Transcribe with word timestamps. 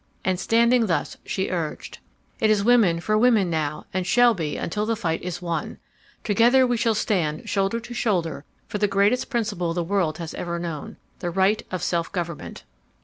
And 0.25 0.39
standing 0.39 0.87
thus 0.87 1.17
she 1.23 1.51
urged: 1.51 1.99
"'It 2.39 2.49
is 2.49 2.63
women 2.63 2.99
for 2.99 3.19
women 3.19 3.51
now 3.51 3.85
and 3.93 4.07
shall 4.07 4.33
be 4.33 4.57
until 4.57 4.83
the 4.87 4.95
fight 4.95 5.21
is 5.21 5.43
won! 5.43 5.77
Together 6.23 6.65
we 6.65 6.75
shall 6.75 6.95
stand 6.95 7.47
shoulder 7.47 7.79
to 7.81 7.93
shoulder 7.93 8.43
for 8.67 8.79
the 8.79 8.87
greatest 8.87 9.29
principle 9.29 9.75
the 9.75 9.83
world 9.83 10.17
has 10.17 10.33
ever 10.33 10.57
known, 10.57 10.97
the 11.19 11.29
right 11.29 11.61
of 11.69 11.83
self 11.83 12.11
government. 12.11 12.63